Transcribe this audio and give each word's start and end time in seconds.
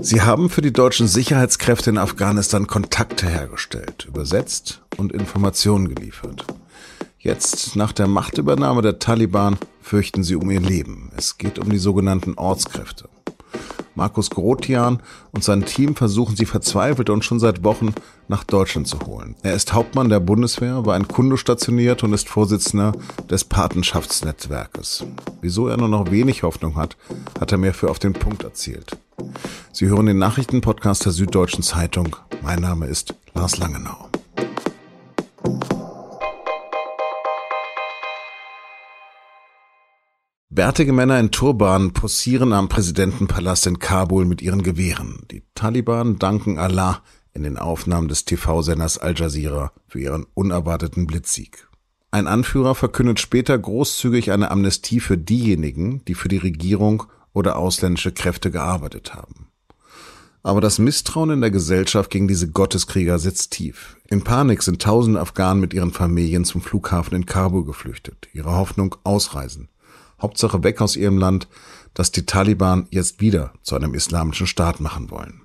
Sie 0.00 0.22
haben 0.22 0.48
für 0.48 0.62
die 0.62 0.72
deutschen 0.72 1.08
Sicherheitskräfte 1.08 1.90
in 1.90 1.98
Afghanistan 1.98 2.66
Kontakte 2.66 3.26
hergestellt, 3.26 4.06
übersetzt 4.06 4.82
und 4.96 5.12
Informationen 5.12 5.92
geliefert. 5.92 6.44
Jetzt, 7.18 7.74
nach 7.74 7.92
der 7.92 8.06
Machtübernahme 8.06 8.80
der 8.80 9.00
Taliban, 9.00 9.58
fürchten 9.82 10.22
sie 10.22 10.36
um 10.36 10.50
ihr 10.50 10.60
Leben. 10.60 11.10
Es 11.16 11.36
geht 11.36 11.58
um 11.58 11.68
die 11.68 11.78
sogenannten 11.78 12.34
Ortskräfte. 12.34 13.08
Markus 13.96 14.30
Grotian 14.30 15.02
und 15.32 15.42
sein 15.42 15.64
Team 15.64 15.96
versuchen 15.96 16.36
sie 16.36 16.46
verzweifelt 16.46 17.10
und 17.10 17.24
schon 17.24 17.40
seit 17.40 17.64
Wochen 17.64 17.92
nach 18.28 18.44
Deutschland 18.44 18.86
zu 18.86 19.00
holen. 19.00 19.34
Er 19.42 19.54
ist 19.54 19.72
Hauptmann 19.72 20.08
der 20.08 20.20
Bundeswehr, 20.20 20.86
war 20.86 20.96
in 20.96 21.08
Kunde 21.08 21.36
stationiert 21.36 22.04
und 22.04 22.12
ist 22.12 22.28
Vorsitzender 22.28 22.92
des 23.28 23.42
Patenschaftsnetzwerkes. 23.42 25.04
Wieso 25.40 25.66
er 25.66 25.76
nur 25.76 25.88
noch 25.88 26.12
wenig 26.12 26.44
Hoffnung 26.44 26.76
hat, 26.76 26.96
hat 27.40 27.50
er 27.50 27.58
mir 27.58 27.74
für 27.74 27.90
auf 27.90 27.98
den 27.98 28.12
Punkt 28.12 28.44
erzählt. 28.44 28.96
Sie 29.72 29.86
hören 29.86 30.06
den 30.06 30.18
Nachrichtenpodcast 30.18 31.04
der 31.04 31.12
Süddeutschen 31.12 31.62
Zeitung. 31.62 32.16
Mein 32.42 32.60
Name 32.60 32.86
ist 32.86 33.14
Lars 33.34 33.58
Langenau. 33.58 34.08
Bärtige 40.50 40.92
Männer 40.92 41.20
in 41.20 41.30
Turban 41.30 41.92
posieren 41.92 42.52
am 42.52 42.68
Präsidentenpalast 42.68 43.68
in 43.68 43.78
Kabul 43.78 44.24
mit 44.24 44.42
ihren 44.42 44.64
Gewehren. 44.64 45.24
Die 45.30 45.44
Taliban 45.54 46.18
danken 46.18 46.58
Allah 46.58 47.02
in 47.32 47.44
den 47.44 47.56
Aufnahmen 47.56 48.08
des 48.08 48.24
TV-Senders 48.24 48.98
Al 48.98 49.14
Jazeera 49.16 49.70
für 49.86 50.00
ihren 50.00 50.26
unerwarteten 50.34 51.06
Blitzsieg. 51.06 51.68
Ein 52.10 52.26
Anführer 52.26 52.74
verkündet 52.74 53.20
später 53.20 53.56
großzügig 53.56 54.32
eine 54.32 54.50
Amnestie 54.50 54.98
für 54.98 55.16
diejenigen, 55.16 56.04
die 56.06 56.14
für 56.14 56.28
die 56.28 56.38
Regierung 56.38 57.04
oder 57.38 57.56
ausländische 57.56 58.12
Kräfte 58.12 58.50
gearbeitet 58.50 59.14
haben. 59.14 59.46
Aber 60.42 60.60
das 60.60 60.78
Misstrauen 60.78 61.30
in 61.30 61.40
der 61.40 61.50
Gesellschaft 61.50 62.10
gegen 62.10 62.28
diese 62.28 62.50
Gotteskrieger 62.50 63.18
sitzt 63.18 63.52
tief. 63.52 63.96
In 64.08 64.24
Panik 64.24 64.62
sind 64.62 64.82
tausende 64.82 65.20
Afghanen 65.20 65.60
mit 65.60 65.74
ihren 65.74 65.92
Familien 65.92 66.44
zum 66.44 66.60
Flughafen 66.60 67.14
in 67.14 67.26
Kabul 67.26 67.64
geflüchtet. 67.64 68.28
Ihre 68.32 68.56
Hoffnung 68.56 68.96
ausreisen. 69.04 69.68
Hauptsache 70.20 70.64
weg 70.64 70.80
aus 70.80 70.96
ihrem 70.96 71.18
Land, 71.18 71.48
das 71.94 72.12
die 72.12 72.26
Taliban 72.26 72.86
jetzt 72.90 73.20
wieder 73.20 73.52
zu 73.62 73.76
einem 73.76 73.94
islamischen 73.94 74.46
Staat 74.46 74.80
machen 74.80 75.10
wollen. 75.10 75.42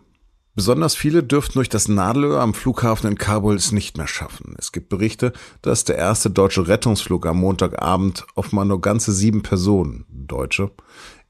Besonders 0.56 0.94
viele 0.94 1.24
dürften 1.24 1.56
durch 1.56 1.70
das 1.70 1.88
Nadelöhr 1.88 2.40
am 2.40 2.54
Flughafen 2.54 3.10
in 3.10 3.18
Kabul 3.18 3.56
es 3.56 3.72
nicht 3.72 3.98
mehr 3.98 4.06
schaffen. 4.08 4.56
Es 4.60 4.72
gibt 4.72 4.88
Berichte, 4.88 5.34
dass 5.64 5.84
der 5.84 5.98
erste 5.98 6.30
deutsche 6.30 6.68
Rettungsflug 6.68 7.26
am 7.26 7.40
Montagabend 7.40 8.28
offenbar 8.36 8.66
nur 8.66 8.80
ganze 8.80 9.12
sieben 9.14 9.42
Personen, 9.42 10.06
Deutsche, 10.10 10.70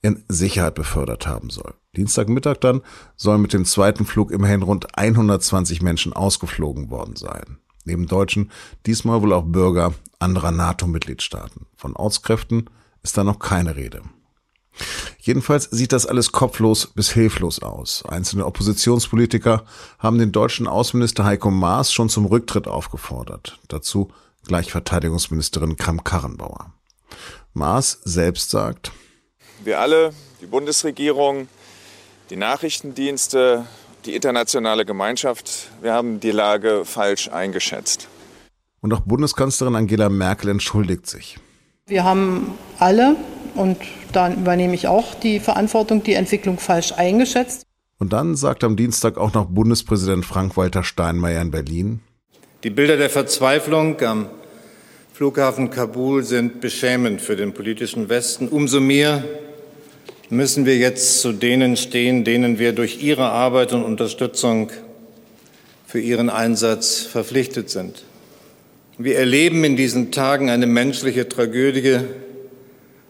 in 0.03 0.23
Sicherheit 0.27 0.75
befördert 0.75 1.25
haben 1.25 1.49
soll. 1.49 1.73
Dienstagmittag 1.95 2.57
dann 2.59 2.81
sollen 3.15 3.41
mit 3.41 3.53
dem 3.53 3.65
zweiten 3.65 4.05
Flug 4.05 4.31
immerhin 4.31 4.61
rund 4.61 4.97
120 4.97 5.81
Menschen 5.81 6.13
ausgeflogen 6.13 6.91
worden 6.91 7.15
sein. 7.15 7.57
Neben 7.85 8.05
Deutschen 8.05 8.51
diesmal 8.85 9.21
wohl 9.21 9.33
auch 9.33 9.45
Bürger 9.45 9.93
anderer 10.19 10.51
NATO-Mitgliedstaaten. 10.51 11.67
Von 11.75 11.95
Ortskräften 11.95 12.69
ist 13.01 13.17
da 13.17 13.23
noch 13.23 13.39
keine 13.39 13.75
Rede. 13.75 14.01
Jedenfalls 15.19 15.65
sieht 15.65 15.93
das 15.93 16.05
alles 16.05 16.31
kopflos 16.31 16.87
bis 16.87 17.11
hilflos 17.11 17.61
aus. 17.61 18.03
Einzelne 18.05 18.45
Oppositionspolitiker 18.45 19.63
haben 19.99 20.17
den 20.17 20.31
deutschen 20.31 20.67
Außenminister 20.67 21.23
Heiko 21.23 21.49
Maas 21.51 21.93
schon 21.93 22.09
zum 22.09 22.25
Rücktritt 22.25 22.67
aufgefordert. 22.67 23.59
Dazu 23.67 24.11
gleich 24.45 24.71
Verteidigungsministerin 24.71 25.77
Kram-Karrenbauer. 25.77 26.73
Maas 27.53 27.99
selbst 28.03 28.49
sagt, 28.49 28.91
wir 29.65 29.79
alle, 29.79 30.13
die 30.41 30.45
Bundesregierung, 30.45 31.47
die 32.29 32.35
Nachrichtendienste, 32.35 33.65
die 34.05 34.15
internationale 34.15 34.85
Gemeinschaft, 34.85 35.69
wir 35.81 35.93
haben 35.93 36.19
die 36.19 36.31
Lage 36.31 36.83
falsch 36.85 37.29
eingeschätzt. 37.29 38.07
Und 38.81 38.93
auch 38.93 39.01
Bundeskanzlerin 39.01 39.75
Angela 39.75 40.09
Merkel 40.09 40.49
entschuldigt 40.49 41.07
sich. 41.07 41.37
Wir 41.87 42.03
haben 42.03 42.57
alle, 42.79 43.15
und 43.55 43.77
da 44.11 44.31
übernehme 44.31 44.75
ich 44.75 44.87
auch 44.87 45.15
die 45.15 45.39
Verantwortung, 45.39 46.03
die 46.03 46.13
Entwicklung 46.13 46.59
falsch 46.59 46.91
eingeschätzt. 46.91 47.63
Und 47.99 48.11
dann 48.11 48.35
sagt 48.35 48.63
am 48.63 48.75
Dienstag 48.75 49.17
auch 49.17 49.33
noch 49.33 49.45
Bundespräsident 49.45 50.25
Frank-Walter 50.25 50.83
Steinmeier 50.83 51.41
in 51.41 51.51
Berlin. 51.51 52.01
Die 52.63 52.69
Bilder 52.69 52.97
der 52.97 53.09
Verzweiflung 53.09 54.01
am 54.01 54.29
Flughafen 55.13 55.69
Kabul 55.69 56.23
sind 56.23 56.59
beschämend 56.59 57.21
für 57.21 57.35
den 57.35 57.53
politischen 57.53 58.09
Westen. 58.09 58.47
Umso 58.47 58.79
mehr 58.79 59.23
müssen 60.33 60.65
wir 60.65 60.77
jetzt 60.77 61.21
zu 61.21 61.31
denen 61.31 61.77
stehen, 61.77 62.23
denen 62.23 62.59
wir 62.59 62.73
durch 62.73 63.01
ihre 63.01 63.29
Arbeit 63.29 63.73
und 63.73 63.83
Unterstützung 63.83 64.71
für 65.85 65.99
ihren 65.99 66.29
Einsatz 66.29 67.01
verpflichtet 67.01 67.69
sind. 67.69 68.03
Wir 68.97 69.17
erleben 69.17 69.63
in 69.63 69.75
diesen 69.75 70.11
Tagen 70.11 70.49
eine 70.49 70.67
menschliche 70.67 71.27
Tragödie, 71.29 71.99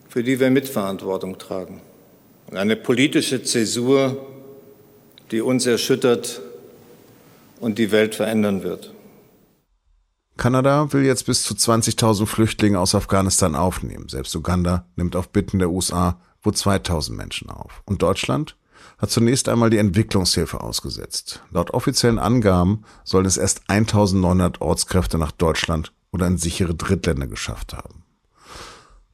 für 0.07 0.23
die 0.23 0.39
wir 0.39 0.49
Mitverantwortung 0.49 1.37
tragen. 1.37 1.81
Eine 2.51 2.75
politische 2.75 3.43
Zäsur, 3.43 4.25
die 5.31 5.41
uns 5.41 5.65
erschüttert 5.65 6.41
und 7.59 7.79
die 7.79 7.91
Welt 7.91 8.15
verändern 8.15 8.63
wird. 8.63 8.93
Kanada 10.37 10.91
will 10.91 11.03
jetzt 11.03 11.25
bis 11.25 11.43
zu 11.43 11.53
20.000 11.53 12.25
Flüchtlinge 12.25 12.79
aus 12.79 12.95
Afghanistan 12.95 13.55
aufnehmen. 13.55 14.09
Selbst 14.09 14.35
Uganda 14.35 14.87
nimmt 14.95 15.15
auf 15.15 15.29
Bitten 15.29 15.59
der 15.59 15.69
USA 15.69 16.19
wohl 16.43 16.53
2000 16.53 17.17
Menschen 17.17 17.49
auf. 17.49 17.81
Und 17.85 18.01
Deutschland 18.01 18.55
hat 18.97 19.11
zunächst 19.11 19.49
einmal 19.49 19.69
die 19.69 19.77
Entwicklungshilfe 19.77 20.61
ausgesetzt. 20.61 21.41
Laut 21.51 21.71
offiziellen 21.71 22.19
Angaben 22.19 22.83
sollen 23.03 23.25
es 23.25 23.37
erst 23.37 23.69
1900 23.69 24.61
Ortskräfte 24.61 25.17
nach 25.17 25.31
Deutschland 25.31 25.93
oder 26.11 26.27
in 26.27 26.37
sichere 26.37 26.75
Drittländer 26.75 27.27
geschafft 27.27 27.73
haben. 27.73 28.03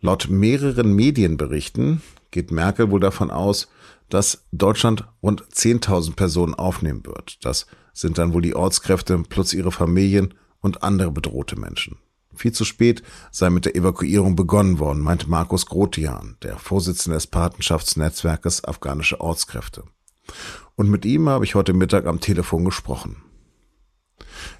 Laut 0.01 0.29
mehreren 0.29 0.93
Medienberichten 0.93 2.01
geht 2.31 2.51
Merkel 2.51 2.89
wohl 2.91 2.99
davon 2.99 3.31
aus, 3.31 3.67
dass 4.09 4.45
Deutschland 4.51 5.07
rund 5.21 5.43
10.000 5.43 6.15
Personen 6.15 6.55
aufnehmen 6.55 7.05
wird. 7.05 7.43
Das 7.45 7.67
sind 7.93 8.17
dann 8.17 8.33
wohl 8.33 8.41
die 8.41 8.55
Ortskräfte 8.55 9.17
plus 9.29 9.53
ihre 9.53 9.71
Familien 9.71 10.33
und 10.61 10.83
andere 10.83 11.11
bedrohte 11.11 11.59
Menschen. 11.59 11.97
Viel 12.39 12.53
zu 12.53 12.63
spät 12.63 13.03
sei 13.31 13.49
mit 13.49 13.65
der 13.65 13.75
Evakuierung 13.75 14.37
begonnen 14.37 14.79
worden, 14.79 15.01
meinte 15.01 15.29
Markus 15.29 15.65
Grotian, 15.65 16.37
der 16.41 16.57
Vorsitzende 16.57 17.17
des 17.17 17.27
Patenschaftsnetzwerkes 17.27 18.63
Afghanische 18.63 19.19
Ortskräfte. 19.19 19.83
Und 20.77 20.89
mit 20.89 21.03
ihm 21.03 21.27
habe 21.27 21.43
ich 21.43 21.55
heute 21.55 21.73
Mittag 21.73 22.05
am 22.05 22.21
Telefon 22.21 22.63
gesprochen. 22.63 23.17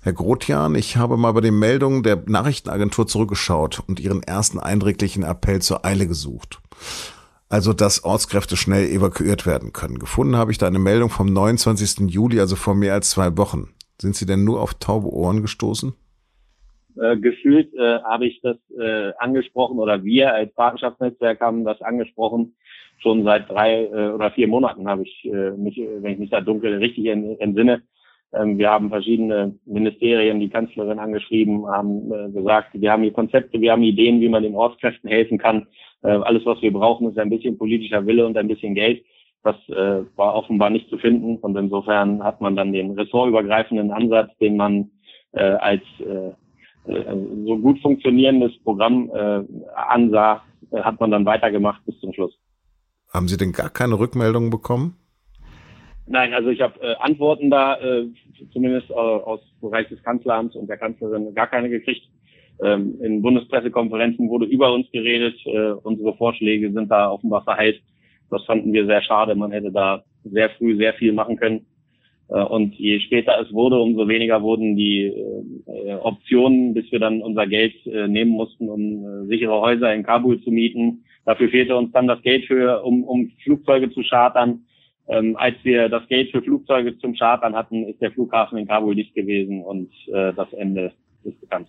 Herr 0.02 0.12
Grotian, 0.12 0.76
ich 0.76 0.98
habe 0.98 1.16
mal 1.16 1.32
bei 1.32 1.40
den 1.40 1.58
Meldungen 1.58 2.04
der 2.04 2.22
Nachrichtenagentur 2.26 3.08
zurückgeschaut 3.08 3.82
und 3.88 4.02
Ihren 4.02 4.24
ersten 4.24 4.60
eindringlichen 4.60 5.24
Appell 5.24 5.62
zur 5.62 5.86
Eile 5.86 6.06
gesucht. 6.06 6.60
Also, 7.48 7.72
dass 7.72 8.04
Ortskräfte 8.04 8.58
schnell 8.58 8.90
evakuiert 8.90 9.46
werden 9.46 9.72
können. 9.72 10.00
Gefunden 10.00 10.36
habe 10.36 10.52
ich 10.52 10.58
da 10.58 10.68
eine 10.68 10.80
Meldung 10.80 11.10
vom 11.10 11.32
29. 11.32 12.10
Juli, 12.10 12.42
also 12.42 12.58
vor 12.58 12.76
mehr 12.76 12.94
als 12.94 13.12
zwei 13.12 13.38
Wochen. 13.38 13.70
Sind 14.02 14.18
Sie 14.18 14.26
denn 14.26 14.44
nur 14.44 14.60
auf 14.60 14.74
taube 14.74 15.08
Ohren 15.08 15.42
gestoßen? 15.42 15.94
Äh, 16.98 17.18
gefühlt 17.18 17.74
äh, 17.74 18.00
habe 18.04 18.26
ich 18.26 18.42
das 18.42 18.58
äh, 18.78 19.12
angesprochen 19.18 19.80
oder 19.80 20.04
wir 20.04 20.34
als 20.34 20.54
Partnerschaftsnetzwerk 20.54 21.40
haben 21.42 21.66
das 21.66 21.82
angesprochen. 21.82 22.56
Schon 23.00 23.24
seit 23.24 23.50
drei 23.50 23.86
äh, 23.86 24.10
oder 24.10 24.32
vier 24.32 24.48
Monaten 24.48 24.88
habe 24.88 25.04
ich 25.04 25.26
äh, 25.26 25.52
mich, 25.52 25.78
wenn 25.78 26.14
ich 26.14 26.20
mich 26.20 26.30
da 26.30 26.42
dunkel 26.42 26.78
richtig 26.78 27.06
entsinne. 27.08 27.84
Ähm, 28.34 28.58
wir 28.58 28.70
haben 28.70 28.90
verschiedene 28.90 29.56
Ministerien, 29.66 30.40
die 30.40 30.50
Kanzlerin 30.50 31.00
angeschrieben, 31.00 31.68
haben 31.68 32.12
äh, 32.12 32.30
gesagt, 32.32 32.70
wir 32.74 32.92
haben 32.92 33.04
hier 33.04 33.14
Konzepte, 33.14 33.60
wir 33.62 33.72
haben 33.72 33.84
Ideen, 33.84 34.22
wie 34.22 34.30
man 34.30 34.44
den 34.44 34.56
Ortskräften 34.56 35.10
helfen 35.10 35.38
kann. 35.38 35.68
Äh, 36.04 36.10
alles, 36.10 36.46
was 36.46 36.62
wir 36.62 36.72
brauchen, 36.72 37.10
ist 37.10 37.18
ein 37.18 37.30
bisschen 37.30 37.58
politischer 37.58 38.06
Wille 38.06 38.26
und 38.26 38.38
ein 38.38 38.48
bisschen 38.48 38.76
Geld. 38.76 39.04
Das 39.44 39.56
äh, 39.70 40.04
war 40.16 40.36
offenbar 40.36 40.70
nicht 40.70 40.90
zu 40.90 40.98
finden. 40.98 41.38
Und 41.38 41.56
insofern 41.56 42.24
hat 42.24 42.42
man 42.42 42.56
dann 42.56 42.74
den 42.74 42.92
ressortübergreifenden 42.92 43.92
Ansatz, 43.92 44.38
den 44.38 44.58
man 44.58 44.92
äh, 45.32 45.42
als 45.42 45.82
äh, 46.00 46.04
äh, 46.04 46.32
so 47.46 47.58
gut 47.58 47.80
funktionierendes 47.82 48.52
Programm 48.64 49.10
äh, 49.14 49.44
ansah, 49.76 50.44
äh, 50.72 50.82
hat 50.82 51.00
man 51.00 51.12
dann 51.12 51.26
weitergemacht 51.26 51.84
bis 51.86 52.00
zum 52.00 52.14
Schluss. 52.14 52.38
Haben 53.14 53.28
Sie 53.28 53.38
denn 53.38 53.52
gar 53.52 53.70
keine 53.70 54.00
Rückmeldungen 54.00 54.50
bekommen? 54.50 54.96
Nein, 56.06 56.34
also 56.34 56.50
ich 56.50 56.62
habe 56.62 56.80
äh, 56.82 56.96
Antworten 57.00 57.50
da, 57.50 57.80
äh, 57.80 58.08
zumindest 58.52 58.90
äh, 58.90 58.94
aus 58.94 59.42
Bereich 59.62 59.88
des 59.90 60.02
Kanzleramts 60.04 60.56
und 60.56 60.68
der 60.68 60.78
Kanzlerin 60.78 61.34
gar 61.36 61.48
keine 61.48 61.70
gekriegt. 61.70 62.08
Ähm, 62.62 63.00
in 63.02 63.22
Bundespressekonferenzen 63.22 64.28
wurde 64.30 64.46
über 64.46 64.74
uns 64.74 64.90
geredet. 64.92 65.36
Äh, 65.46 65.72
unsere 65.84 66.16
Vorschläge 66.18 66.72
sind 66.72 66.90
da 66.90 67.12
offenbar 67.12 67.44
verheilt. 67.44 67.82
Das 68.30 68.44
fanden 68.46 68.74
wir 68.74 68.86
sehr 68.86 69.02
schade. 69.02 69.36
Man 69.36 69.52
hätte 69.52 69.72
da 69.72 70.04
sehr 70.24 70.50
früh 70.52 70.76
sehr 70.78 70.94
viel 70.96 71.14
machen 71.14 71.38
können. 71.38 71.66
Äh, 72.30 72.44
und 72.44 72.76
je 72.76 73.00
später 73.00 73.40
es 73.42 73.52
wurde, 73.54 73.80
umso 73.80 74.08
weniger 74.08 74.42
wurden 74.42 74.76
die 74.76 75.06
äh, 75.06 75.94
Optionen, 76.02 76.74
bis 76.74 76.92
wir 76.92 77.00
dann 77.00 77.22
unser 77.22 77.48
Geld 77.48 77.74
äh, 77.86 78.08
nehmen 78.08 78.32
mussten, 78.32 78.70
um 78.70 79.28
sichere 79.28 79.60
Häuser 79.60 79.94
in 79.94 80.04
Kabul 80.04 80.42
zu 80.42 80.52
mieten. 80.52 81.04
Dafür 81.26 81.50
fehlte 81.50 81.76
uns 81.76 81.92
dann 81.92 82.08
das 82.08 82.22
Geld 82.22 82.46
für, 82.46 82.84
um, 82.84 83.04
um 83.04 83.32
Flugzeuge 83.44 83.92
zu 83.92 84.02
chartern. 84.02 84.66
Ähm, 85.08 85.36
als 85.38 85.56
wir 85.64 85.90
das 85.90 86.08
Geld 86.08 86.32
für 86.32 86.42
Flugzeuge 86.42 86.98
zum 87.00 87.16
Chartern 87.16 87.56
hatten, 87.56 87.88
ist 87.88 88.00
der 88.00 88.12
Flughafen 88.12 88.60
in 88.60 88.68
Kabul 88.68 88.96
dicht 88.96 89.16
gewesen 89.16 89.64
und 89.64 89.92
äh, 90.08 90.34
das 90.34 90.54
Ende 90.54 90.92
ist 91.24 91.40
bekannt. 91.42 91.68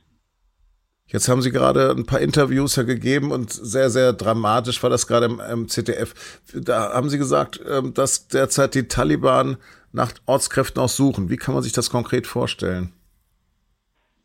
Jetzt 1.06 1.28
haben 1.28 1.42
Sie 1.42 1.50
gerade 1.50 1.90
ein 1.90 2.06
paar 2.06 2.20
Interviews 2.20 2.76
ja 2.76 2.84
gegeben 2.84 3.32
und 3.32 3.50
sehr, 3.50 3.90
sehr 3.90 4.12
dramatisch 4.12 4.80
war 4.82 4.90
das 4.90 5.08
gerade 5.08 5.26
im, 5.26 5.40
im 5.40 5.68
ZDF. 5.68 6.14
Da 6.54 6.92
haben 6.92 7.08
Sie 7.08 7.18
gesagt, 7.18 7.60
ähm, 7.68 7.94
dass 7.94 8.28
derzeit 8.28 8.74
die 8.74 8.88
Taliban 8.88 9.56
nach 9.92 10.12
Ortskräften 10.26 10.82
auch 10.82 10.88
suchen. 10.88 11.30
Wie 11.30 11.36
kann 11.36 11.54
man 11.54 11.62
sich 11.62 11.72
das 11.72 11.90
konkret 11.90 12.26
vorstellen? 12.26 12.92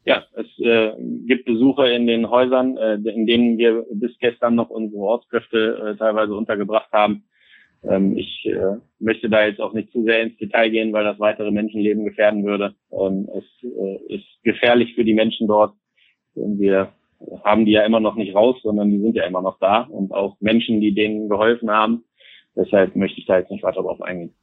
Ja, 0.05 0.23
es 0.33 0.45
äh, 0.59 0.91
gibt 1.25 1.45
Besuche 1.45 1.87
in 1.87 2.05
den 2.05 2.29
Häusern, 2.29 2.77
äh, 2.77 2.93
in 2.93 3.25
denen 3.25 3.57
wir 3.57 3.85
bis 3.91 4.11
gestern 4.19 4.53
noch 4.53 4.69
unsere 4.69 5.01
Ortskräfte 5.01 5.93
äh, 5.93 5.97
teilweise 5.97 6.35
untergebracht 6.35 6.91
haben. 6.91 7.23
Ähm, 7.83 8.15
ich 8.15 8.45
äh, 8.45 8.77
möchte 8.99 9.29
da 9.29 9.45
jetzt 9.45 9.59
auch 9.59 9.73
nicht 9.73 9.91
zu 9.91 10.03
sehr 10.03 10.21
ins 10.21 10.37
Detail 10.37 10.69
gehen, 10.69 10.93
weil 10.93 11.03
das 11.03 11.19
weitere 11.19 11.49
Menschenleben 11.49 12.05
gefährden 12.05 12.45
würde. 12.45 12.75
Ähm, 12.91 13.27
es 13.35 13.43
äh, 13.63 14.15
ist 14.15 14.25
gefährlich 14.43 14.93
für 14.93 15.03
die 15.03 15.15
Menschen 15.15 15.47
dort 15.47 15.73
und 16.35 16.59
wir 16.59 16.89
haben 17.43 17.65
die 17.65 17.71
ja 17.71 17.83
immer 17.83 17.99
noch 17.99 18.15
nicht 18.15 18.35
raus, 18.35 18.57
sondern 18.61 18.91
die 18.91 18.99
sind 18.99 19.15
ja 19.15 19.23
immer 19.23 19.41
noch 19.41 19.57
da 19.59 19.81
und 19.81 20.11
auch 20.11 20.37
Menschen, 20.39 20.81
die 20.81 20.93
denen 20.93 21.29
geholfen 21.29 21.71
haben. 21.71 22.03
Deshalb 22.55 22.95
möchte 22.95 23.19
ich 23.19 23.25
da 23.25 23.39
jetzt 23.39 23.51
nicht 23.51 23.63
weiter 23.63 23.81
drauf 23.81 24.01
eingehen. 24.01 24.33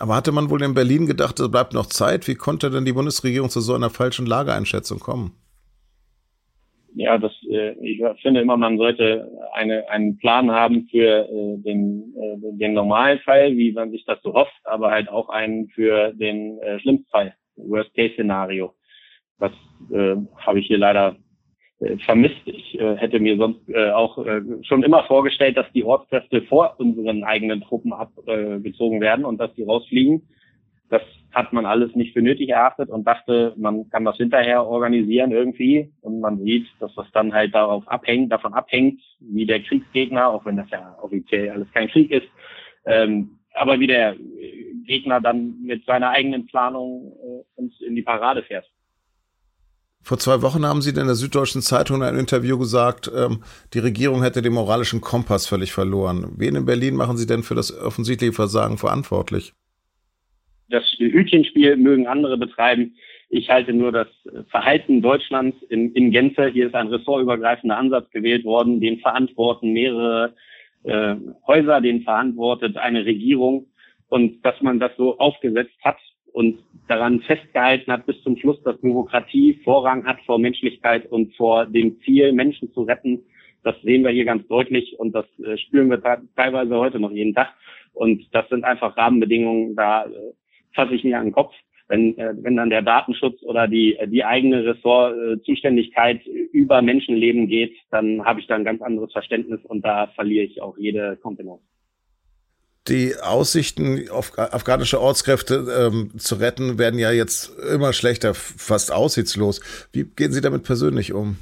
Aber 0.00 0.16
hatte 0.16 0.32
man 0.32 0.48
wohl 0.48 0.62
in 0.62 0.72
Berlin 0.72 1.06
gedacht, 1.06 1.38
es 1.40 1.50
bleibt 1.50 1.74
noch 1.74 1.84
Zeit? 1.84 2.26
Wie 2.26 2.34
konnte 2.34 2.70
denn 2.70 2.86
die 2.86 2.94
Bundesregierung 2.94 3.50
zu 3.50 3.60
so 3.60 3.74
einer 3.74 3.90
falschen 3.90 4.24
Lageeinschätzung 4.24 4.98
kommen? 4.98 5.34
Ja, 6.94 7.18
das, 7.18 7.32
äh, 7.50 7.72
ich 7.82 8.02
finde 8.22 8.40
immer, 8.40 8.56
man 8.56 8.78
sollte 8.78 9.30
eine, 9.52 9.88
einen 9.90 10.16
Plan 10.16 10.50
haben 10.50 10.88
für 10.90 11.28
äh, 11.28 11.58
den, 11.58 12.14
äh, 12.16 12.56
den 12.56 12.72
Normalfall, 12.72 13.54
wie 13.58 13.72
man 13.72 13.90
sich 13.90 14.04
das 14.06 14.18
so 14.22 14.32
hofft, 14.32 14.60
aber 14.64 14.90
halt 14.90 15.10
auch 15.10 15.28
einen 15.28 15.68
für 15.68 16.12
den 16.14 16.58
äh, 16.60 16.80
Schlimmstfall, 16.80 17.34
Worst-Case-Szenario. 17.56 18.74
Das 19.38 19.52
äh, 19.92 20.16
habe 20.38 20.60
ich 20.60 20.66
hier 20.66 20.78
leider 20.78 21.16
vermisst. 22.04 22.40
Ich 22.44 22.78
äh, 22.78 22.96
hätte 22.96 23.20
mir 23.20 23.36
sonst 23.36 23.68
äh, 23.68 23.90
auch 23.90 24.18
äh, 24.18 24.42
schon 24.62 24.82
immer 24.82 25.04
vorgestellt, 25.04 25.56
dass 25.56 25.70
die 25.72 25.84
Ortskräfte 25.84 26.42
vor 26.42 26.74
unseren 26.78 27.24
eigenen 27.24 27.62
Truppen 27.62 27.92
abgezogen 27.92 28.98
äh, 28.98 29.00
werden 29.00 29.24
und 29.24 29.38
dass 29.38 29.54
die 29.54 29.62
rausfliegen. 29.62 30.28
Das 30.90 31.02
hat 31.32 31.52
man 31.52 31.64
alles 31.64 31.94
nicht 31.94 32.12
für 32.12 32.22
nötig 32.22 32.50
erachtet 32.50 32.90
und 32.90 33.04
dachte, 33.04 33.54
man 33.56 33.88
kann 33.90 34.04
das 34.04 34.16
hinterher 34.16 34.66
organisieren 34.66 35.30
irgendwie. 35.30 35.90
Und 36.02 36.20
man 36.20 36.38
sieht, 36.40 36.66
dass 36.80 36.94
das 36.96 37.06
dann 37.12 37.32
halt 37.32 37.54
darauf 37.54 37.86
abhängt, 37.88 38.32
davon 38.32 38.52
abhängt, 38.52 39.00
wie 39.20 39.46
der 39.46 39.62
Kriegsgegner, 39.62 40.28
auch 40.28 40.44
wenn 40.44 40.56
das 40.56 40.68
ja 40.70 40.98
offiziell 41.00 41.50
alles 41.50 41.70
kein 41.72 41.88
Krieg 41.88 42.10
ist, 42.10 42.26
ähm, 42.86 43.38
aber 43.54 43.78
wie 43.80 43.86
der 43.86 44.16
Gegner 44.84 45.20
dann 45.20 45.62
mit 45.62 45.84
seiner 45.86 46.10
eigenen 46.10 46.46
Planung 46.46 47.12
äh, 47.22 47.60
uns 47.60 47.80
in 47.80 47.94
die 47.94 48.02
Parade 48.02 48.42
fährt. 48.42 48.66
Vor 50.02 50.18
zwei 50.18 50.42
Wochen 50.42 50.64
haben 50.64 50.82
Sie 50.82 50.90
in 50.90 51.06
der 51.06 51.14
Süddeutschen 51.14 51.62
Zeitung 51.62 51.98
in 51.98 52.02
einem 52.02 52.18
Interview 52.18 52.58
gesagt, 52.58 53.10
ähm, 53.14 53.42
die 53.74 53.78
Regierung 53.78 54.22
hätte 54.22 54.42
den 54.42 54.54
moralischen 54.54 55.00
Kompass 55.00 55.46
völlig 55.46 55.72
verloren. 55.72 56.32
Wen 56.36 56.56
in 56.56 56.64
Berlin 56.64 56.96
machen 56.96 57.16
Sie 57.16 57.26
denn 57.26 57.42
für 57.42 57.54
das 57.54 57.76
offensichtliche 57.76 58.32
Versagen 58.32 58.78
verantwortlich? 58.78 59.52
Das 60.70 60.84
Hütchenspiel 60.98 61.76
mögen 61.76 62.06
andere 62.06 62.38
betreiben. 62.38 62.94
Ich 63.28 63.50
halte 63.50 63.72
nur 63.72 63.92
das 63.92 64.08
Verhalten 64.48 65.02
Deutschlands 65.02 65.56
in, 65.68 65.92
in 65.92 66.10
Gänze. 66.10 66.48
Hier 66.48 66.66
ist 66.66 66.74
ein 66.74 66.88
ressortübergreifender 66.88 67.76
Ansatz 67.76 68.10
gewählt 68.10 68.44
worden. 68.44 68.80
Den 68.80 68.98
verantworten 68.98 69.72
mehrere 69.72 70.34
äh, 70.84 71.14
Häuser, 71.46 71.80
den 71.80 72.02
verantwortet 72.02 72.76
eine 72.76 73.04
Regierung. 73.04 73.66
Und 74.08 74.44
dass 74.44 74.60
man 74.62 74.80
das 74.80 74.92
so 74.96 75.18
aufgesetzt 75.18 75.76
hat, 75.84 75.98
und 76.32 76.58
daran 76.88 77.20
festgehalten 77.20 77.92
hat 77.92 78.06
bis 78.06 78.20
zum 78.22 78.36
Schluss, 78.36 78.62
dass 78.62 78.80
Bürokratie 78.80 79.60
Vorrang 79.64 80.04
hat 80.04 80.18
vor 80.26 80.38
Menschlichkeit 80.38 81.06
und 81.10 81.34
vor 81.36 81.66
dem 81.66 82.00
Ziel, 82.00 82.32
Menschen 82.32 82.72
zu 82.72 82.82
retten. 82.82 83.22
Das 83.62 83.80
sehen 83.82 84.02
wir 84.02 84.10
hier 84.10 84.24
ganz 84.24 84.46
deutlich 84.48 84.98
und 84.98 85.12
das 85.14 85.26
äh, 85.38 85.56
spüren 85.58 85.90
wir 85.90 86.00
teilweise 86.36 86.76
heute 86.76 86.98
noch 86.98 87.12
jeden 87.12 87.34
Tag. 87.34 87.48
Und 87.92 88.26
das 88.32 88.48
sind 88.48 88.64
einfach 88.64 88.96
Rahmenbedingungen, 88.96 89.76
da 89.76 90.04
äh, 90.04 90.08
fasse 90.74 90.94
ich 90.94 91.04
mir 91.04 91.18
an 91.18 91.26
den 91.26 91.32
Kopf. 91.32 91.54
Wenn, 91.88 92.16
äh, 92.18 92.34
wenn 92.40 92.56
dann 92.56 92.70
der 92.70 92.82
Datenschutz 92.82 93.42
oder 93.42 93.68
die, 93.68 93.98
die 94.06 94.24
eigene 94.24 94.64
Ressortzuständigkeit 94.64 96.24
über 96.26 96.82
Menschenleben 96.82 97.48
geht, 97.48 97.76
dann 97.90 98.24
habe 98.24 98.40
ich 98.40 98.46
da 98.46 98.54
ein 98.54 98.64
ganz 98.64 98.80
anderes 98.80 99.12
Verständnis 99.12 99.60
und 99.64 99.84
da 99.84 100.06
verliere 100.14 100.44
ich 100.44 100.62
auch 100.62 100.78
jede 100.78 101.16
Kompetenz 101.16 101.60
die 102.90 103.12
Aussichten, 103.22 104.10
auf 104.10 104.36
afghanische 104.36 105.00
Ortskräfte 105.00 105.90
ähm, 105.90 106.10
zu 106.18 106.34
retten, 106.34 106.78
werden 106.78 106.98
ja 106.98 107.12
jetzt 107.12 107.56
immer 107.72 107.92
schlechter, 107.92 108.34
fast 108.34 108.92
aussichtslos. 108.92 109.60
Wie 109.92 110.04
gehen 110.04 110.32
Sie 110.32 110.40
damit 110.40 110.64
persönlich 110.64 111.12
um? 111.12 111.36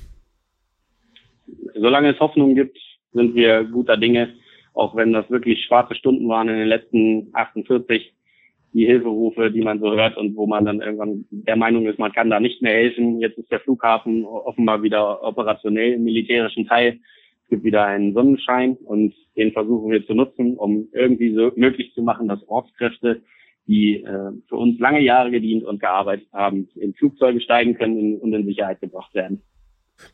Solange 1.75 2.13
es 2.13 2.21
Hoffnung 2.21 2.55
gibt, 2.55 2.79
sind 3.13 3.35
wir 3.35 3.65
guter 3.65 3.97
Dinge, 3.97 4.35
auch 4.75 4.95
wenn 4.95 5.13
das 5.13 5.31
wirklich 5.31 5.65
schwarze 5.65 5.95
Stunden 5.95 6.29
waren 6.29 6.49
in 6.49 6.59
den 6.59 6.69
letzten 6.69 7.29
48, 7.33 8.13
die 8.75 8.85
Hilferufe, 8.85 9.51
die 9.51 9.63
man 9.63 9.81
so 9.81 9.91
hört 9.93 10.17
und 10.17 10.37
wo 10.37 10.47
man 10.47 10.67
dann 10.67 10.81
irgendwann 10.81 11.25
der 11.31 11.57
Meinung 11.57 11.87
ist, 11.87 11.99
man 11.99 12.13
kann 12.13 12.31
da 12.31 12.39
nicht 12.39 12.61
mehr 12.61 12.75
helfen. 12.75 13.19
Jetzt 13.21 13.39
ist 13.39 13.51
der 13.51 13.61
Flughafen 13.61 14.25
offenbar 14.25 14.83
wieder 14.83 15.23
operationell 15.23 15.95
im 15.95 16.05
militärischen 16.05 16.67
Teil. 16.67 17.01
Es 17.49 17.53
gibt 17.53 17.65
wieder 17.65 17.87
einen 17.87 18.13
Sonnenschein 18.13 18.77
und 18.85 19.15
den 19.35 19.53
versuchen 19.53 19.91
wir 19.91 20.07
zu 20.07 20.13
nutzen, 20.13 20.59
um 20.59 20.87
irgendwie 20.93 21.35
so 21.35 21.51
möglich 21.57 21.95
zu 21.95 22.03
machen, 22.03 22.29
dass 22.29 22.47
Ortskräfte, 22.47 23.23
die 23.67 24.03
äh, 24.05 24.33
für 24.51 24.57
uns 24.57 24.79
lange 24.79 25.01
Jahre 25.01 25.31
gedient 25.31 25.65
und 25.65 25.81
gearbeitet 25.81 26.29
haben, 26.31 26.69
in 26.75 26.93
Flugzeuge 26.93 27.41
steigen 27.41 27.73
können 27.73 28.19
und 28.19 28.35
in 28.35 28.45
Sicherheit 28.45 28.83
gebracht 28.83 29.15
werden. 29.15 29.41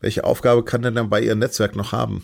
Welche 0.00 0.22
Aufgabe 0.22 0.62
kann 0.62 0.82
denn 0.82 0.94
dann 0.94 1.10
bei 1.10 1.22
Ihr 1.22 1.34
Netzwerk 1.34 1.74
noch 1.74 1.90
haben? 1.90 2.22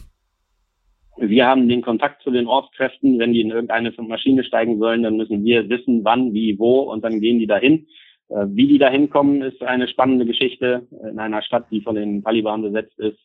Wir 1.16 1.44
haben 1.44 1.68
den 1.68 1.82
Kontakt 1.82 2.22
zu 2.22 2.30
den 2.30 2.46
Ortskräften. 2.46 3.18
Wenn 3.18 3.32
die 3.32 3.40
in 3.40 3.50
irgendeine 3.50 3.90
Maschine 3.90 4.44
steigen 4.44 4.78
sollen, 4.78 5.02
dann 5.02 5.16
müssen 5.16 5.42
wir 5.44 5.68
wissen, 5.68 6.04
wann, 6.04 6.32
wie, 6.34 6.56
wo 6.56 6.82
und 6.82 7.02
dann 7.02 7.20
gehen 7.20 7.40
die 7.40 7.48
dahin. 7.48 7.88
Äh, 8.28 8.46
wie 8.50 8.68
die 8.68 8.78
dahin 8.78 9.10
kommen, 9.10 9.42
ist 9.42 9.60
eine 9.60 9.88
spannende 9.88 10.24
Geschichte 10.24 10.86
in 11.10 11.18
einer 11.18 11.42
Stadt, 11.42 11.66
die 11.72 11.80
von 11.80 11.96
den 11.96 12.22
Taliban 12.22 12.62
besetzt 12.62 12.96
ist 13.00 13.18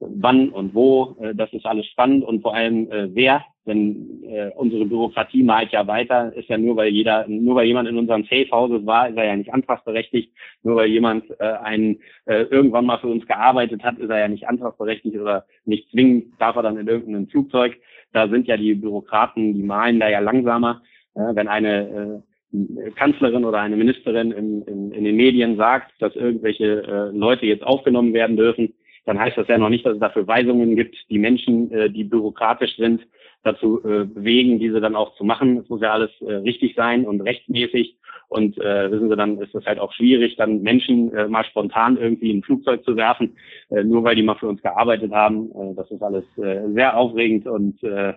wann 0.00 0.50
und 0.50 0.74
wo, 0.74 1.16
äh, 1.20 1.34
das 1.34 1.52
ist 1.52 1.66
alles 1.66 1.86
spannend 1.86 2.24
und 2.24 2.42
vor 2.42 2.54
allem 2.54 2.90
äh, 2.90 3.14
wer, 3.14 3.44
denn 3.66 4.22
äh, 4.24 4.50
unsere 4.56 4.84
Bürokratie 4.84 5.42
malt 5.42 5.72
ja 5.72 5.86
weiter, 5.86 6.32
ist 6.34 6.48
ja 6.48 6.58
nur 6.58 6.76
weil 6.76 6.88
jeder, 6.88 7.26
nur 7.28 7.54
weil 7.54 7.66
jemand 7.66 7.88
in 7.88 7.96
unserem 7.96 8.24
Safe 8.24 8.48
Houses 8.50 8.84
war, 8.84 9.08
ist 9.08 9.16
er 9.16 9.24
ja 9.24 9.36
nicht 9.36 9.52
antragsberechtigt, 9.54 10.32
nur 10.62 10.76
weil 10.76 10.88
jemand 10.88 11.24
äh, 11.40 11.44
einen 11.44 12.00
äh, 12.26 12.42
irgendwann 12.42 12.84
mal 12.84 12.98
für 12.98 13.08
uns 13.08 13.26
gearbeitet 13.26 13.82
hat, 13.82 13.98
ist 13.98 14.10
er 14.10 14.18
ja 14.18 14.28
nicht 14.28 14.46
antragsberechtigt 14.48 15.16
oder 15.16 15.46
nicht 15.64 15.90
zwingend 15.90 16.38
darf 16.38 16.56
er 16.56 16.62
dann 16.62 16.76
in 16.76 16.88
irgendeinem 16.88 17.28
Flugzeug. 17.28 17.76
Da 18.12 18.28
sind 18.28 18.46
ja 18.46 18.56
die 18.56 18.74
Bürokraten, 18.74 19.54
die 19.54 19.62
malen 19.62 19.98
da 19.98 20.08
ja 20.08 20.20
langsamer. 20.20 20.82
Äh, 21.14 21.34
wenn 21.34 21.48
eine 21.48 22.22
äh, 22.52 22.90
Kanzlerin 22.92 23.44
oder 23.44 23.60
eine 23.60 23.76
Ministerin 23.76 24.30
in, 24.30 24.62
in, 24.62 24.92
in 24.92 25.04
den 25.04 25.16
Medien 25.16 25.56
sagt, 25.56 25.90
dass 26.00 26.14
irgendwelche 26.14 26.82
äh, 26.82 27.16
Leute 27.16 27.46
jetzt 27.46 27.64
aufgenommen 27.64 28.12
werden 28.12 28.36
dürfen, 28.36 28.74
dann 29.04 29.18
heißt 29.18 29.36
das 29.36 29.48
ja 29.48 29.58
noch 29.58 29.68
nicht, 29.68 29.84
dass 29.84 29.94
es 29.94 30.00
dafür 30.00 30.26
Weisungen 30.26 30.76
gibt, 30.76 30.96
die 31.10 31.18
Menschen, 31.18 31.70
äh, 31.70 31.90
die 31.90 32.04
bürokratisch 32.04 32.76
sind, 32.76 33.02
dazu 33.42 33.80
äh, 33.84 34.04
bewegen, 34.04 34.58
diese 34.58 34.80
dann 34.80 34.96
auch 34.96 35.14
zu 35.16 35.24
machen. 35.24 35.58
Es 35.58 35.68
muss 35.68 35.82
ja 35.82 35.92
alles 35.92 36.10
äh, 36.20 36.34
richtig 36.34 36.74
sein 36.74 37.06
und 37.06 37.20
rechtmäßig. 37.20 37.98
Und 38.28 38.58
äh, 38.58 38.90
wissen 38.90 39.10
Sie, 39.10 39.16
dann 39.16 39.38
ist 39.38 39.54
es 39.54 39.66
halt 39.66 39.78
auch 39.78 39.92
schwierig, 39.92 40.36
dann 40.36 40.62
Menschen 40.62 41.14
äh, 41.14 41.28
mal 41.28 41.44
spontan 41.44 41.98
irgendwie 41.98 42.30
in 42.30 42.38
ein 42.38 42.42
Flugzeug 42.42 42.82
zu 42.84 42.96
werfen, 42.96 43.36
äh, 43.68 43.84
nur 43.84 44.02
weil 44.02 44.16
die 44.16 44.22
mal 44.22 44.34
für 44.36 44.48
uns 44.48 44.62
gearbeitet 44.62 45.12
haben. 45.12 45.50
Äh, 45.50 45.74
das 45.76 45.90
ist 45.90 46.02
alles 46.02 46.24
äh, 46.38 46.62
sehr 46.72 46.96
aufregend 46.96 47.46
und 47.46 47.82
äh, 47.82 48.14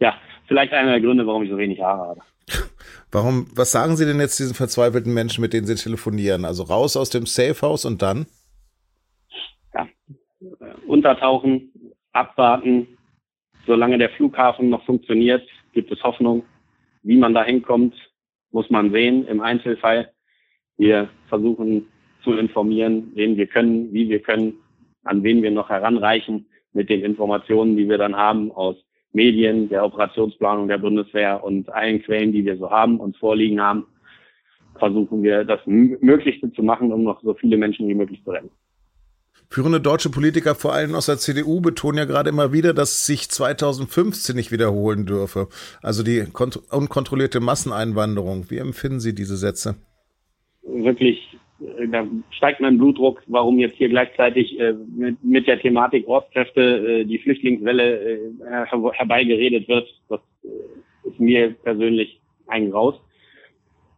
ja, 0.00 0.14
vielleicht 0.46 0.72
einer 0.74 0.92
der 0.92 1.00
Gründe, 1.00 1.26
warum 1.26 1.44
ich 1.44 1.50
so 1.50 1.58
wenig 1.58 1.80
Haare 1.80 2.08
habe. 2.08 2.20
Warum, 3.10 3.46
was 3.54 3.72
sagen 3.72 3.96
Sie 3.96 4.06
denn 4.06 4.20
jetzt 4.20 4.38
diesen 4.38 4.54
verzweifelten 4.54 5.12
Menschen, 5.12 5.42
mit 5.42 5.52
denen 5.52 5.66
Sie 5.66 5.74
telefonieren? 5.74 6.44
Also 6.44 6.62
raus 6.62 6.96
aus 6.96 7.10
dem 7.10 7.26
Safe 7.26 7.60
House 7.62 7.84
und 7.84 8.02
dann? 8.02 8.26
Untertauchen, 10.86 11.70
abwarten. 12.12 12.86
Solange 13.66 13.98
der 13.98 14.10
Flughafen 14.10 14.70
noch 14.70 14.84
funktioniert, 14.84 15.46
gibt 15.72 15.90
es 15.92 16.02
Hoffnung. 16.02 16.44
Wie 17.02 17.16
man 17.16 17.34
da 17.34 17.44
hinkommt, 17.44 17.94
muss 18.50 18.70
man 18.70 18.92
sehen 18.92 19.26
im 19.26 19.40
Einzelfall. 19.40 20.10
Wir 20.76 21.08
versuchen 21.28 21.86
zu 22.22 22.32
informieren, 22.34 23.12
wen 23.14 23.36
wir 23.36 23.46
können, 23.46 23.92
wie 23.92 24.08
wir 24.08 24.20
können, 24.20 24.54
an 25.04 25.22
wen 25.22 25.42
wir 25.42 25.50
noch 25.50 25.68
heranreichen 25.68 26.46
mit 26.72 26.88
den 26.88 27.02
Informationen, 27.02 27.76
die 27.76 27.88
wir 27.88 27.98
dann 27.98 28.16
haben 28.16 28.50
aus 28.52 28.76
Medien, 29.12 29.68
der 29.68 29.84
Operationsplanung 29.84 30.68
der 30.68 30.78
Bundeswehr 30.78 31.42
und 31.44 31.68
allen 31.70 32.02
Quellen, 32.02 32.32
die 32.32 32.44
wir 32.44 32.56
so 32.56 32.70
haben 32.70 32.98
und 32.98 33.16
vorliegen 33.16 33.60
haben, 33.60 33.86
versuchen 34.78 35.22
wir 35.22 35.44
das 35.44 35.60
Möglichste 35.66 36.50
zu 36.52 36.62
machen, 36.62 36.92
um 36.92 37.02
noch 37.02 37.22
so 37.22 37.34
viele 37.34 37.56
Menschen 37.56 37.88
wie 37.88 37.94
möglich 37.94 38.22
zu 38.24 38.30
retten. 38.30 38.50
Führende 39.52 39.82
deutsche 39.82 40.08
Politiker, 40.08 40.54
vor 40.54 40.72
allem 40.72 40.94
aus 40.94 41.04
der 41.04 41.18
CDU, 41.18 41.60
betonen 41.60 41.98
ja 41.98 42.06
gerade 42.06 42.30
immer 42.30 42.54
wieder, 42.54 42.72
dass 42.72 43.04
sich 43.04 43.28
2015 43.28 44.34
nicht 44.34 44.50
wiederholen 44.50 45.04
dürfe. 45.04 45.48
Also 45.82 46.02
die 46.02 46.24
unkontrollierte 46.70 47.40
Masseneinwanderung. 47.40 48.46
Wie 48.48 48.56
empfinden 48.56 48.98
Sie 48.98 49.14
diese 49.14 49.36
Sätze? 49.36 49.74
Wirklich, 50.62 51.36
äh, 51.60 51.86
da 51.86 52.06
steigt 52.30 52.62
mein 52.62 52.78
Blutdruck, 52.78 53.22
warum 53.26 53.58
jetzt 53.58 53.76
hier 53.76 53.90
gleichzeitig 53.90 54.58
äh, 54.58 54.72
mit, 54.72 55.22
mit 55.22 55.46
der 55.46 55.60
Thematik 55.60 56.08
Ortskräfte 56.08 57.00
äh, 57.00 57.04
die 57.04 57.18
Flüchtlingswelle 57.18 58.00
äh, 58.00 58.18
herbeigeredet 58.94 59.68
wird. 59.68 59.86
Das 60.08 60.20
äh, 60.44 61.10
ist 61.10 61.20
mir 61.20 61.50
persönlich 61.62 62.22
ein 62.46 62.70
Graus. 62.70 62.94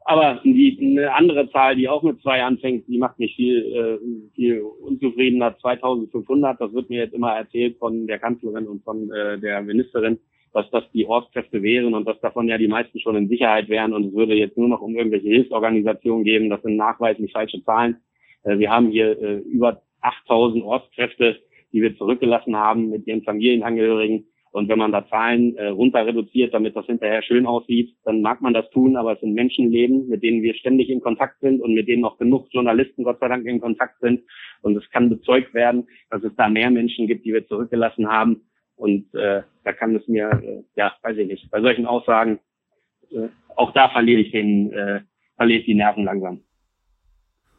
Aber 0.06 0.40
die, 0.44 0.78
eine 0.80 1.14
andere 1.14 1.50
Zahl, 1.50 1.76
die 1.76 1.88
auch 1.88 2.02
mit 2.02 2.20
zwei 2.20 2.42
anfängt, 2.42 2.86
die 2.88 2.98
macht 2.98 3.18
mich 3.18 3.34
viel, 3.36 3.74
äh, 3.74 4.34
viel 4.34 4.60
unzufriedener. 4.60 5.56
2500, 5.58 6.60
das 6.60 6.74
wird 6.74 6.90
mir 6.90 7.04
jetzt 7.04 7.14
immer 7.14 7.32
erzählt 7.32 7.78
von 7.78 8.06
der 8.06 8.18
Kanzlerin 8.18 8.66
und 8.66 8.84
von 8.84 9.10
äh, 9.10 9.38
der 9.38 9.62
Ministerin, 9.62 10.18
dass 10.52 10.70
das 10.70 10.84
die 10.92 11.06
Ortskräfte 11.06 11.62
wären 11.62 11.94
und 11.94 12.06
dass 12.06 12.20
davon 12.20 12.48
ja 12.48 12.58
die 12.58 12.68
meisten 12.68 13.00
schon 13.00 13.16
in 13.16 13.28
Sicherheit 13.28 13.70
wären 13.70 13.94
und 13.94 14.04
es 14.04 14.12
würde 14.12 14.34
jetzt 14.34 14.58
nur 14.58 14.68
noch 14.68 14.82
um 14.82 14.94
irgendwelche 14.94 15.28
Hilfsorganisationen 15.28 16.22
geben. 16.22 16.50
Das 16.50 16.60
sind 16.62 16.76
nachweislich 16.76 17.32
falsche 17.32 17.64
Zahlen. 17.64 17.96
Äh, 18.42 18.58
wir 18.58 18.70
haben 18.70 18.90
hier 18.90 19.18
äh, 19.22 19.38
über 19.38 19.80
8000 20.02 20.62
Ortskräfte, 20.64 21.40
die 21.72 21.80
wir 21.80 21.96
zurückgelassen 21.96 22.56
haben 22.56 22.90
mit 22.90 23.06
ihren 23.06 23.22
Familienangehörigen. 23.22 24.26
Und 24.54 24.68
wenn 24.68 24.78
man 24.78 24.92
da 24.92 25.04
Zahlen 25.08 25.56
äh, 25.56 25.66
runter 25.66 26.06
reduziert, 26.06 26.54
damit 26.54 26.76
das 26.76 26.86
hinterher 26.86 27.22
schön 27.24 27.44
aussieht, 27.44 27.96
dann 28.04 28.22
mag 28.22 28.40
man 28.40 28.54
das 28.54 28.70
tun, 28.70 28.96
aber 28.96 29.14
es 29.14 29.20
sind 29.20 29.34
Menschenleben, 29.34 30.08
mit 30.08 30.22
denen 30.22 30.42
wir 30.42 30.54
ständig 30.54 30.90
in 30.90 31.00
Kontakt 31.00 31.40
sind 31.40 31.60
und 31.60 31.74
mit 31.74 31.88
denen 31.88 32.02
noch 32.02 32.18
genug 32.18 32.46
Journalisten 32.52 33.02
Gott 33.02 33.18
sei 33.18 33.26
Dank 33.26 33.44
in 33.46 33.60
Kontakt 33.60 33.98
sind. 34.00 34.20
Und 34.62 34.76
es 34.76 34.88
kann 34.90 35.10
bezeugt 35.10 35.54
werden, 35.54 35.88
dass 36.08 36.22
es 36.22 36.30
da 36.36 36.48
mehr 36.48 36.70
Menschen 36.70 37.08
gibt, 37.08 37.24
die 37.24 37.32
wir 37.32 37.44
zurückgelassen 37.48 38.06
haben. 38.06 38.42
Und 38.76 39.12
äh, 39.16 39.42
da 39.64 39.72
kann 39.72 39.96
es 39.96 40.06
mir, 40.06 40.30
äh, 40.30 40.62
ja, 40.76 40.92
weiß 41.02 41.16
ich 41.18 41.26
nicht, 41.26 41.50
bei 41.50 41.60
solchen 41.60 41.86
Aussagen, 41.86 42.38
äh, 43.10 43.26
auch 43.56 43.72
da 43.72 43.88
verliere 43.88 44.20
ich 44.20 44.30
den, 44.30 44.72
äh, 44.72 45.00
verliere 45.36 45.58
ich 45.58 45.66
die 45.66 45.74
Nerven 45.74 46.04
langsam. 46.04 46.42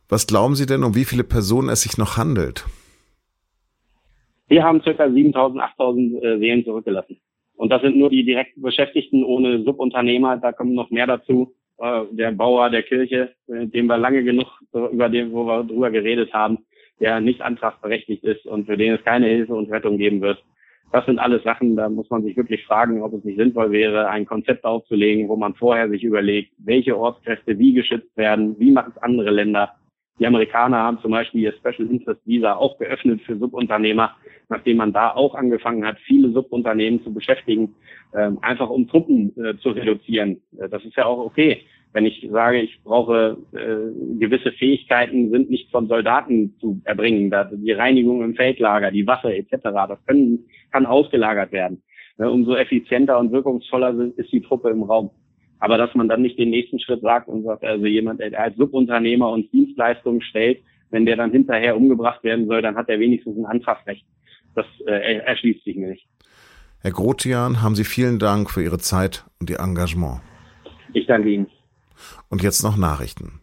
Was 0.07 0.27
glauben 0.27 0.55
Sie 0.55 0.65
denn, 0.65 0.85
um 0.85 0.95
wie 0.95 1.03
viele 1.03 1.25
Personen 1.25 1.67
es 1.67 1.81
sich 1.81 1.97
noch 1.97 2.15
handelt? 2.15 2.63
Wir 4.47 4.63
haben 4.63 4.81
circa 4.81 5.05
7.000, 5.05 5.59
8.000 5.77 6.21
äh, 6.21 6.39
Seelen 6.39 6.63
zurückgelassen. 6.63 7.17
Und 7.55 7.71
das 7.71 7.81
sind 7.81 7.97
nur 7.97 8.09
die 8.09 8.23
direkt 8.23 8.61
Beschäftigten 8.61 9.23
ohne 9.23 9.63
Subunternehmer. 9.63 10.37
Da 10.37 10.51
kommen 10.51 10.73
noch 10.73 10.91
mehr 10.91 11.07
dazu. 11.07 11.53
Äh, 11.77 12.03
der 12.11 12.31
Bauer 12.31 12.69
der 12.69 12.83
Kirche, 12.83 13.33
äh, 13.47 13.65
dem 13.67 13.87
wir 13.87 13.97
lange 13.97 14.23
genug 14.23 14.47
über 14.73 15.09
den, 15.09 15.31
wo 15.31 15.45
wir 15.45 15.63
drüber 15.63 15.89
geredet 15.91 16.33
haben, 16.33 16.59
der 16.99 17.19
nicht 17.19 17.41
antragsberechtigt 17.41 18.23
ist 18.23 18.45
und 18.45 18.65
für 18.65 18.77
den 18.77 18.93
es 18.93 19.03
keine 19.03 19.27
Hilfe 19.27 19.53
und 19.55 19.71
Rettung 19.71 19.97
geben 19.97 20.21
wird. 20.21 20.41
Das 20.91 21.05
sind 21.05 21.19
alles 21.19 21.43
Sachen, 21.43 21.75
da 21.75 21.89
muss 21.89 22.09
man 22.09 22.23
sich 22.23 22.37
wirklich 22.37 22.63
fragen, 22.63 23.01
ob 23.01 23.13
es 23.13 23.23
nicht 23.23 23.37
sinnvoll 23.37 23.71
wäre, 23.71 24.07
ein 24.07 24.25
Konzept 24.25 24.63
aufzulegen, 24.63 25.27
wo 25.27 25.35
man 25.35 25.55
vorher 25.55 25.89
sich 25.89 26.03
überlegt, 26.03 26.53
welche 26.59 26.97
Ortskräfte 26.97 27.57
wie 27.57 27.73
geschützt 27.73 28.15
werden, 28.15 28.57
wie 28.59 28.71
machen 28.71 28.93
es 28.95 29.03
andere 29.03 29.31
Länder, 29.31 29.73
die 30.19 30.27
Amerikaner 30.27 30.77
haben 30.77 30.99
zum 30.99 31.11
Beispiel 31.11 31.41
ihr 31.41 31.53
Special 31.53 31.89
Interest 31.89 32.21
Visa 32.25 32.55
auch 32.55 32.77
geöffnet 32.77 33.21
für 33.21 33.37
Subunternehmer, 33.37 34.15
nachdem 34.49 34.77
man 34.77 34.93
da 34.93 35.11
auch 35.11 35.35
angefangen 35.35 35.85
hat, 35.85 35.97
viele 36.05 36.31
Subunternehmen 36.31 37.03
zu 37.03 37.13
beschäftigen, 37.13 37.75
äh, 38.13 38.31
einfach 38.41 38.69
um 38.69 38.87
Truppen 38.87 39.33
äh, 39.37 39.57
zu 39.57 39.69
reduzieren. 39.71 40.41
Äh, 40.57 40.69
das 40.69 40.85
ist 40.85 40.95
ja 40.95 41.05
auch 41.05 41.17
okay. 41.17 41.61
Wenn 41.91 42.05
ich 42.05 42.27
sage, 42.29 42.61
ich 42.61 42.81
brauche 42.83 43.37
äh, 43.53 44.19
gewisse 44.19 44.51
Fähigkeiten, 44.51 45.31
sind 45.31 45.49
nicht 45.49 45.71
von 45.71 45.87
Soldaten 45.87 46.53
zu 46.59 46.81
erbringen. 46.83 47.33
Die 47.53 47.71
Reinigung 47.71 48.21
im 48.21 48.35
Feldlager, 48.35 48.91
die 48.91 49.07
Waffe 49.07 49.33
etc., 49.33 49.57
das 49.63 50.05
können, 50.05 50.45
kann 50.71 50.85
ausgelagert 50.85 51.51
werden. 51.51 51.81
Äh, 52.17 52.25
umso 52.25 52.55
effizienter 52.55 53.19
und 53.19 53.31
wirkungsvoller 53.31 54.11
ist 54.15 54.31
die 54.31 54.41
Truppe 54.41 54.69
im 54.69 54.83
Raum. 54.83 55.09
Aber 55.59 55.77
dass 55.77 55.93
man 55.95 56.09
dann 56.09 56.21
nicht 56.21 56.37
den 56.37 56.49
nächsten 56.49 56.79
Schritt 56.79 57.01
sagt 57.01 57.27
und 57.27 57.43
sagt, 57.43 57.63
also 57.63 57.85
jemand, 57.85 58.19
der 58.19 58.39
als 58.39 58.55
Subunternehmer 58.57 59.29
uns 59.29 59.49
Dienstleistungen 59.51 60.21
stellt, 60.21 60.59
wenn 60.91 61.05
der 61.05 61.15
dann 61.15 61.31
hinterher 61.31 61.75
umgebracht 61.75 62.23
werden 62.23 62.47
soll, 62.47 62.61
dann 62.61 62.75
hat 62.75 62.89
er 62.89 62.99
wenigstens 62.99 63.37
ein 63.37 63.45
Antragsrecht. 63.45 64.05
Das 64.53 64.65
äh, 64.85 65.17
erschließt 65.19 65.63
sich 65.63 65.75
mir 65.75 65.89
nicht. 65.89 66.07
Herr 66.81 66.91
Grotian, 66.91 67.61
haben 67.61 67.75
Sie 67.75 67.83
vielen 67.83 68.19
Dank 68.19 68.51
für 68.51 68.63
Ihre 68.63 68.77
Zeit 68.77 69.25
und 69.39 69.49
Ihr 69.49 69.59
Engagement. 69.59 70.21
Ich 70.93 71.07
danke 71.07 71.29
Ihnen. 71.29 71.47
Und 72.29 72.43
jetzt 72.43 72.63
noch 72.63 72.77
Nachrichten. 72.77 73.39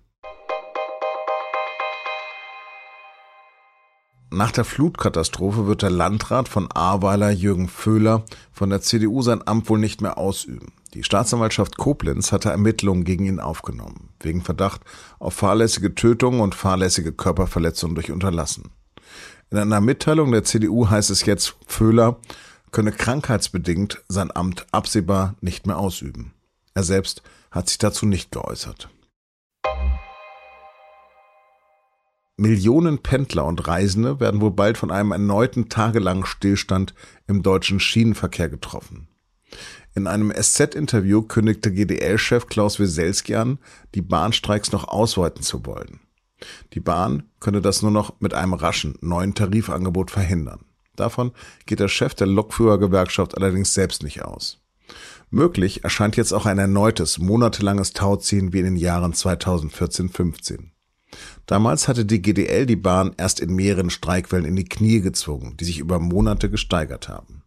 Nach 4.31 4.50
der 4.50 4.64
Flutkatastrophe 4.64 5.66
wird 5.66 5.83
der 5.83 5.90
Landrat 5.90 6.49
von 6.49 6.69
Ahrweiler, 6.73 7.31
Jürgen 7.31 7.69
Föhler, 7.69 8.25
von 8.50 8.71
der 8.71 8.81
CDU 8.81 9.21
sein 9.21 9.47
Amt 9.47 9.69
wohl 9.69 9.78
nicht 9.78 10.00
mehr 10.00 10.16
ausüben. 10.16 10.73
Die 10.95 11.05
Staatsanwaltschaft 11.05 11.79
Koblenz 11.79 12.33
hatte 12.33 12.51
Ermittlungen 12.51 13.05
gegen 13.05 13.25
ihn 13.25 13.41
aufgenommen, 13.41 14.11
wegen 14.21 14.43
Verdacht 14.43 14.83
auf 15.19 15.33
fahrlässige 15.33 15.95
Tötung 15.95 16.41
und 16.41 16.55
fahrlässige 16.55 17.13
Körperverletzung 17.13 17.95
durch 17.95 18.11
Unterlassen. 18.11 18.71
In 19.51 19.59
einer 19.59 19.81
Mitteilung 19.81 20.33
der 20.33 20.45
CDU 20.45 20.91
heißt 20.91 21.11
es 21.11 21.25
jetzt, 21.25 21.57
Föhler 21.67 22.19
könne 22.73 22.93
krankheitsbedingt 22.93 24.03
sein 24.09 24.31
Amt 24.35 24.67
absehbar 24.71 25.35
nicht 25.41 25.67
mehr 25.67 25.79
ausüben. 25.79 26.33
Er 26.75 26.83
selbst 26.83 27.23
hat 27.51 27.69
sich 27.69 27.79
dazu 27.79 28.07
nicht 28.07 28.31
geäußert. 28.31 28.89
Millionen 32.39 32.99
Pendler 32.99 33.45
und 33.45 33.67
Reisende 33.67 34.21
werden 34.21 34.41
wohl 34.41 34.51
bald 34.51 34.77
von 34.79 34.91
einem 34.91 35.13
erneuten 35.13 35.69
tagelangen 35.69 36.27
Stillstand 36.27 36.95
im 37.27 37.43
deutschen 37.43 37.79
Schienenverkehr 37.79 38.49
getroffen. 38.49 39.07
In 39.94 40.06
einem 40.06 40.32
SZ-Interview 40.32 41.23
kündigte 41.23 41.73
GDL-Chef 41.73 42.47
Klaus 42.47 42.80
Weselski 42.80 43.35
an, 43.35 43.59
die 43.94 44.02
Bahnstreiks 44.02 44.73
noch 44.73 44.88
ausweiten 44.88 45.42
zu 45.42 45.66
wollen. 45.66 46.00
Die 46.73 46.80
Bahn 46.80 47.25
könne 47.40 47.61
das 47.61 47.82
nur 47.82 47.90
noch 47.90 48.21
mit 48.21 48.35
einem 48.35 48.54
raschen 48.54 48.97
neuen 49.00 49.35
Tarifangebot 49.35 50.11
verhindern. 50.11 50.64
Davon 50.97 51.32
geht 51.66 51.80
der 51.80 51.88
Chef 51.88 52.14
der 52.14 52.26
Lokführergewerkschaft 52.26 53.37
allerdings 53.37 53.75
selbst 53.75 54.02
nicht 54.02 54.23
aus. 54.25 54.59
Möglich 55.30 55.85
erscheint 55.85 56.16
jetzt 56.16 56.32
auch 56.32 56.44
ein 56.44 56.59
erneutes 56.59 57.18
monatelanges 57.18 57.92
Tauziehen 57.92 58.52
wie 58.52 58.59
in 58.59 58.64
den 58.64 58.76
Jahren 58.76 59.12
2014-15. 59.12 60.71
Damals 61.47 61.88
hatte 61.88 62.04
die 62.04 62.23
GDL 62.23 62.66
die 62.66 62.76
Bahn 62.76 63.14
erst 63.16 63.40
in 63.40 63.54
mehreren 63.54 63.90
Streikwellen 63.90 64.44
in 64.44 64.56
die 64.56 64.64
Knie 64.64 65.00
gezwungen, 65.00 65.56
die 65.59 65.64
sich 65.64 65.78
über 65.78 65.99
Monate 65.99 66.50
gesteigert 66.50 67.09
haben. 67.09 67.42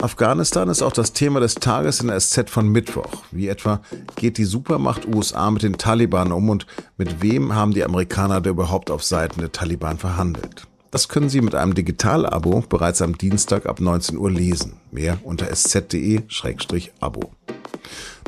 Afghanistan 0.00 0.68
ist 0.68 0.80
auch 0.80 0.92
das 0.92 1.12
Thema 1.12 1.40
des 1.40 1.56
Tages 1.56 2.00
in 2.00 2.06
der 2.06 2.20
SZ 2.20 2.50
von 2.50 2.68
Mittwoch. 2.68 3.24
Wie 3.32 3.48
etwa 3.48 3.80
geht 4.14 4.38
die 4.38 4.44
Supermacht 4.44 5.08
USA 5.12 5.50
mit 5.50 5.64
den 5.64 5.76
Taliban 5.76 6.30
um 6.30 6.50
und 6.50 6.66
mit 6.96 7.20
wem 7.20 7.54
haben 7.54 7.74
die 7.74 7.84
Amerikaner 7.84 8.40
da 8.40 8.50
überhaupt 8.50 8.92
auf 8.92 9.02
Seiten 9.02 9.40
der 9.40 9.50
Taliban 9.50 9.98
verhandelt? 9.98 10.68
Das 10.92 11.08
können 11.08 11.28
Sie 11.28 11.40
mit 11.40 11.56
einem 11.56 11.74
Digital-Abo 11.74 12.64
bereits 12.68 13.02
am 13.02 13.18
Dienstag 13.18 13.66
ab 13.66 13.80
19 13.80 14.16
Uhr 14.16 14.30
lesen. 14.30 14.74
Mehr 14.92 15.18
unter 15.24 15.50
sz.de-abo. 15.50 17.32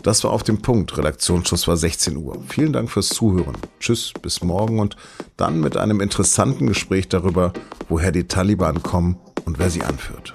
Das 0.03 0.25
war 0.25 0.33
auf 0.33 0.43
dem 0.43 0.62
Punkt. 0.62 0.99
Redaktionsschluss 0.99 1.69
war 1.69 1.77
16 1.77 2.17
Uhr. 2.17 2.43
Vielen 2.49 2.73
Dank 2.73 2.91
fürs 2.91 3.11
Zuhören. 3.11 3.57
Tschüss, 3.79 4.12
bis 4.21 4.43
morgen 4.43 4.81
und 4.81 4.97
dann 5.37 5.61
mit 5.61 5.77
einem 5.77 6.00
interessanten 6.00 6.67
Gespräch 6.67 7.09
darüber, 7.09 7.53
woher 7.89 8.11
die 8.11 8.25
Taliban 8.25 8.83
kommen 8.83 9.19
und 9.45 9.59
wer 9.59 9.71
sie 9.71 9.83
anführt. 9.83 10.35